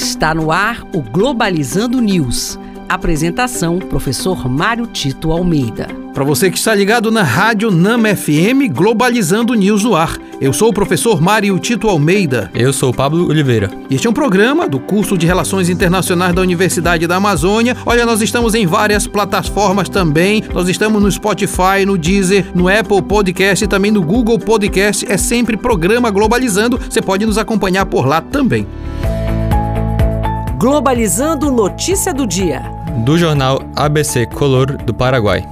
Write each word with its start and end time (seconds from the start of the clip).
Está 0.00 0.32
no 0.32 0.52
ar 0.52 0.86
o 0.94 1.02
Globalizando 1.02 2.00
News. 2.00 2.56
Apresentação: 2.88 3.80
Professor 3.80 4.48
Mário 4.48 4.86
Tito 4.86 5.32
Almeida. 5.32 5.88
Para 6.14 6.22
você 6.22 6.52
que 6.52 6.56
está 6.56 6.72
ligado 6.72 7.10
na 7.10 7.24
Rádio 7.24 7.72
Nama 7.72 8.14
FM, 8.14 8.72
Globalizando 8.72 9.54
News 9.54 9.82
no 9.82 9.96
ar. 9.96 10.16
Eu 10.40 10.52
sou 10.52 10.68
o 10.68 10.72
professor 10.72 11.20
Mário 11.20 11.58
Tito 11.58 11.88
Almeida. 11.88 12.48
Eu 12.54 12.72
sou 12.72 12.90
o 12.90 12.94
Pablo 12.94 13.28
Oliveira. 13.28 13.72
Este 13.90 14.06
é 14.06 14.10
um 14.10 14.12
programa 14.12 14.68
do 14.68 14.78
curso 14.78 15.18
de 15.18 15.26
Relações 15.26 15.68
Internacionais 15.68 16.32
da 16.32 16.42
Universidade 16.42 17.08
da 17.08 17.16
Amazônia. 17.16 17.76
Olha, 17.84 18.06
nós 18.06 18.22
estamos 18.22 18.54
em 18.54 18.68
várias 18.68 19.04
plataformas 19.04 19.88
também. 19.88 20.44
Nós 20.54 20.68
estamos 20.68 21.02
no 21.02 21.10
Spotify, 21.10 21.84
no 21.84 21.98
Deezer, 21.98 22.46
no 22.54 22.68
Apple 22.68 23.02
Podcast 23.02 23.64
e 23.64 23.68
também 23.68 23.90
no 23.90 24.00
Google 24.00 24.38
Podcast. 24.38 25.04
É 25.10 25.16
sempre 25.16 25.56
programa 25.56 26.08
Globalizando. 26.08 26.78
Você 26.78 27.02
pode 27.02 27.26
nos 27.26 27.36
acompanhar 27.36 27.84
por 27.84 28.06
lá 28.06 28.20
também. 28.20 28.64
Globalizando 30.58 31.52
notícia 31.52 32.12
do 32.12 32.26
dia. 32.26 32.62
Do 33.04 33.16
jornal 33.16 33.62
ABC 33.76 34.26
Color 34.26 34.76
do 34.76 34.92
Paraguai. 34.92 35.46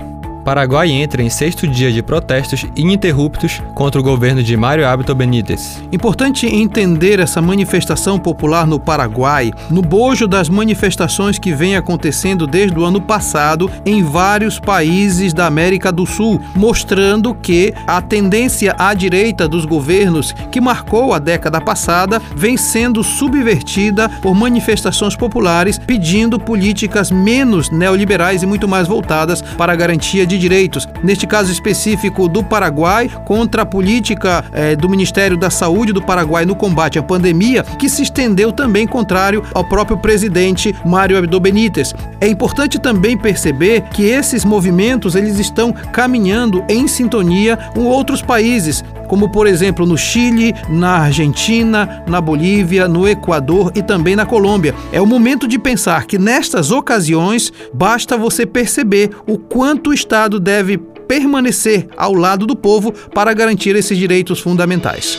Paraguai 0.46 0.92
entra 0.92 1.24
em 1.24 1.28
sexto 1.28 1.66
dia 1.66 1.90
de 1.90 2.00
protestos 2.04 2.64
ininterruptos 2.76 3.60
contra 3.74 4.00
o 4.00 4.04
governo 4.04 4.44
de 4.44 4.56
Mário 4.56 4.86
Abdo 4.86 5.12
Benítez. 5.12 5.82
Importante 5.90 6.46
entender 6.46 7.18
essa 7.18 7.42
manifestação 7.42 8.16
popular 8.16 8.64
no 8.64 8.78
Paraguai, 8.78 9.50
no 9.68 9.82
bojo 9.82 10.28
das 10.28 10.48
manifestações 10.48 11.36
que 11.36 11.52
vem 11.52 11.74
acontecendo 11.74 12.46
desde 12.46 12.78
o 12.78 12.84
ano 12.84 13.00
passado 13.00 13.68
em 13.84 14.04
vários 14.04 14.60
países 14.60 15.34
da 15.34 15.46
América 15.46 15.90
do 15.90 16.06
Sul, 16.06 16.40
mostrando 16.54 17.34
que 17.34 17.74
a 17.84 18.00
tendência 18.00 18.72
à 18.78 18.94
direita 18.94 19.48
dos 19.48 19.64
governos 19.64 20.32
que 20.52 20.60
marcou 20.60 21.12
a 21.12 21.18
década 21.18 21.60
passada 21.60 22.22
vem 22.36 22.56
sendo 22.56 23.02
subvertida 23.02 24.08
por 24.22 24.32
manifestações 24.32 25.16
populares 25.16 25.76
pedindo 25.76 26.38
políticas 26.38 27.10
menos 27.10 27.68
neoliberais 27.68 28.44
e 28.44 28.46
muito 28.46 28.68
mais 28.68 28.86
voltadas 28.86 29.42
para 29.42 29.72
a 29.72 29.76
garantia 29.76 30.24
de 30.24 30.35
de 30.36 30.42
direitos, 30.42 30.88
neste 31.02 31.26
caso 31.26 31.50
específico 31.50 32.28
do 32.28 32.42
Paraguai, 32.42 33.10
contra 33.24 33.62
a 33.62 33.66
política 33.66 34.44
eh, 34.52 34.76
do 34.76 34.88
Ministério 34.88 35.36
da 35.36 35.50
Saúde 35.50 35.92
do 35.92 36.02
Paraguai 36.02 36.44
no 36.44 36.54
combate 36.54 36.98
à 36.98 37.02
pandemia, 37.02 37.62
que 37.62 37.88
se 37.88 38.02
estendeu 38.02 38.52
também 38.52 38.86
contrário 38.86 39.42
ao 39.52 39.64
próprio 39.64 39.96
presidente 39.96 40.74
Mário 40.84 41.18
Abdo 41.18 41.40
Benítez. 41.40 41.94
É 42.20 42.28
importante 42.28 42.78
também 42.78 43.16
perceber 43.16 43.82
que 43.90 44.04
esses 44.04 44.44
movimentos 44.44 45.14
eles 45.14 45.38
estão 45.38 45.72
caminhando 45.72 46.64
em 46.68 46.86
sintonia 46.86 47.56
com 47.74 47.84
outros 47.84 48.22
países, 48.22 48.84
como 49.06 49.30
por 49.30 49.46
exemplo 49.46 49.86
no 49.86 49.96
Chile, 49.96 50.54
na 50.68 50.98
Argentina, 50.98 52.04
na 52.06 52.20
Bolívia, 52.20 52.88
no 52.88 53.08
Equador 53.08 53.72
e 53.74 53.82
também 53.82 54.16
na 54.16 54.26
Colômbia. 54.26 54.74
É 54.92 55.00
o 55.00 55.06
momento 55.06 55.46
de 55.46 55.58
pensar 55.58 56.06
que 56.06 56.18
nestas 56.18 56.70
ocasiões 56.70 57.52
basta 57.72 58.16
você 58.16 58.44
perceber 58.44 59.10
o 59.26 59.38
quanto 59.38 59.90
o 59.90 59.94
Estado 59.94 60.38
deve 60.40 60.78
permanecer 60.78 61.88
ao 61.96 62.14
lado 62.14 62.46
do 62.46 62.56
povo 62.56 62.92
para 62.92 63.32
garantir 63.32 63.76
esses 63.76 63.96
direitos 63.96 64.40
fundamentais. 64.40 65.18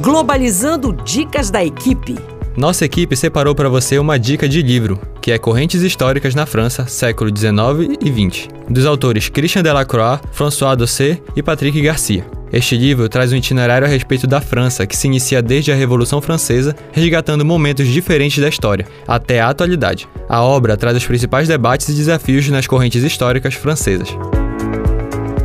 Globalizando 0.00 0.92
dicas 0.92 1.50
da 1.50 1.64
equipe. 1.64 2.16
Nossa 2.56 2.84
equipe 2.84 3.14
separou 3.14 3.54
para 3.54 3.68
você 3.68 3.98
uma 3.98 4.18
dica 4.18 4.48
de 4.48 4.62
livro, 4.62 4.98
que 5.22 5.30
é 5.30 5.38
Correntes 5.38 5.80
Históricas 5.82 6.34
na 6.34 6.44
França, 6.44 6.86
século 6.86 7.30
19 7.30 7.98
e 8.00 8.10
20, 8.10 8.48
dos 8.68 8.84
autores 8.84 9.28
Christian 9.28 9.62
Delacroix, 9.62 10.20
François 10.32 10.76
Dossé 10.76 11.20
e 11.36 11.42
Patrick 11.42 11.80
Garcia. 11.80 12.37
Este 12.52 12.76
livro 12.76 13.08
traz 13.08 13.32
um 13.32 13.36
itinerário 13.36 13.86
a 13.86 13.90
respeito 13.90 14.26
da 14.26 14.40
França, 14.40 14.86
que 14.86 14.96
se 14.96 15.06
inicia 15.06 15.42
desde 15.42 15.70
a 15.70 15.74
Revolução 15.74 16.20
Francesa, 16.20 16.74
resgatando 16.92 17.44
momentos 17.44 17.86
diferentes 17.86 18.42
da 18.42 18.48
história, 18.48 18.86
até 19.06 19.40
a 19.40 19.48
atualidade. 19.48 20.08
A 20.28 20.42
obra 20.42 20.76
traz 20.76 20.96
os 20.96 21.06
principais 21.06 21.46
debates 21.46 21.88
e 21.88 21.94
desafios 21.94 22.48
nas 22.48 22.66
correntes 22.66 23.02
históricas 23.02 23.54
francesas. 23.54 24.08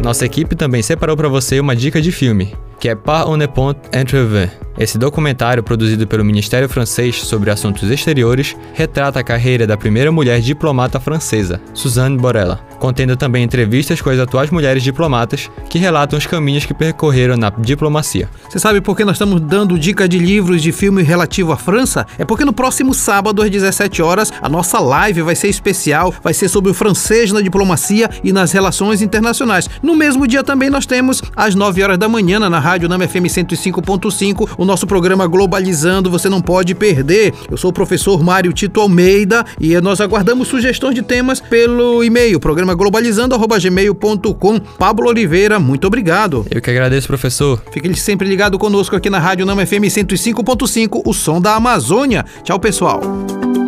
Nossa 0.02 0.26
equipe 0.26 0.56
também 0.56 0.82
separou 0.82 1.16
para 1.16 1.30
você 1.30 1.60
uma 1.60 1.76
dica 1.76 2.02
de 2.02 2.12
filme, 2.12 2.54
que 2.80 2.90
é 2.90 2.96
Par 2.96 3.30
on 3.30 3.38
ne 3.38 3.48
pont 3.48 3.78
entrevu. 3.94 4.50
Esse 4.78 4.98
documentário, 4.98 5.64
produzido 5.64 6.06
pelo 6.08 6.26
Ministério 6.26 6.68
Francês 6.68 7.22
sobre 7.22 7.52
Assuntos 7.52 7.90
Exteriores, 7.90 8.56
retrata 8.74 9.20
a 9.20 9.24
carreira 9.24 9.68
da 9.68 9.78
primeira 9.78 10.12
mulher 10.12 10.42
diplomata 10.42 11.00
francesa, 11.00 11.62
Suzanne 11.74 12.18
Borella, 12.18 12.60
contendo 12.84 13.16
também 13.16 13.46
entrevistas 13.46 14.02
com 14.02 14.10
as 14.10 14.20
atuais 14.20 14.50
mulheres 14.50 14.84
diplomatas 14.84 15.50
que 15.70 15.80
relatam 15.80 16.20
os 16.20 16.28
caminhos 16.28 16.66
que 16.66 16.74
percorreram 16.74 17.38
na 17.38 17.50
diplomacia. 17.50 18.30
Você 18.50 18.60
sabe 18.60 18.82
por 18.82 18.98
que 18.98 19.06
nós 19.06 19.16
estamos 19.16 19.40
dando 19.40 19.80
dica 19.80 20.06
de 20.06 20.20
livros 20.20 20.62
de 20.62 20.74
filme 20.74 21.02
relativo 21.02 21.54
à 21.54 21.56
França? 21.56 22.06
É 22.18 22.26
porque 22.26 22.44
no 22.44 22.52
próximo 22.52 22.94
sábado, 22.94 23.42
às 23.42 23.50
17 23.50 24.02
horas, 24.02 24.34
a 24.42 24.50
nossa 24.50 24.82
live 24.82 25.22
vai 25.22 25.34
ser 25.34 25.48
especial, 25.48 26.14
vai 26.22 26.34
ser 26.34 26.50
sobre 26.50 26.72
o 26.72 26.74
francês 26.74 27.32
na 27.32 27.40
diplomacia 27.40 28.10
e 28.22 28.34
nas 28.34 28.52
relações 28.52 29.02
internacionais. 29.02 29.70
No 29.82 29.96
mesmo 29.96 30.28
dia 30.28 30.44
também 30.44 30.70
nós 30.70 30.86
temos, 30.86 31.24
às 31.38 31.56
9 31.56 31.82
horas 31.82 31.98
da 31.98 32.10
manhã, 32.10 32.38
na 32.38 32.60
Rádio 32.60 32.90
Nama 32.90 33.08
FM 33.08 33.28
105.5, 33.30 34.56
o 34.58 34.66
nosso 34.66 34.86
programa 34.86 35.26
Globalizando, 35.26 36.12
você 36.12 36.28
não 36.28 36.42
pode 36.42 36.76
perder. 36.76 37.34
Eu 37.50 37.56
sou 37.56 37.70
o 37.70 37.74
professor 37.74 38.22
Mário 38.22 38.52
Tito 38.52 38.82
Almeida 38.82 39.46
e 39.58 39.80
nós 39.80 40.02
aguardamos 40.02 40.50
sugestões 40.50 40.96
de 40.96 41.02
temas 41.02 41.40
pelo 41.40 42.04
e-mail, 42.04 42.42
programa 42.42 42.73
globalizando@gmail.com. 42.76 44.60
Pablo 44.78 45.08
Oliveira, 45.10 45.60
muito 45.60 45.88
obrigado. 45.88 46.46
Eu 46.50 46.62
que 46.62 46.70
agradeço, 46.70 47.08
professor. 47.08 47.62
Fique 47.72 47.94
sempre 47.96 48.28
ligado 48.28 48.58
conosco 48.58 48.96
aqui 48.96 49.10
na 49.10 49.20
Rádio 49.20 49.46
Nama 49.46 49.66
FM 49.66 49.90
105.5, 49.90 51.02
o 51.06 51.14
som 51.14 51.40
da 51.40 51.56
Amazônia. 51.56 52.26
Tchau, 52.44 52.60
pessoal. 52.60 53.02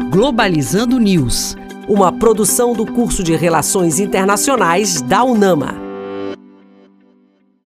Globalizando 0.09 0.99
News, 0.99 1.55
uma 1.88 2.11
produção 2.11 2.73
do 2.73 2.85
curso 2.85 3.23
de 3.23 3.35
Relações 3.35 3.99
Internacionais 3.99 5.01
da 5.01 5.23
UNAMA. 5.23 5.84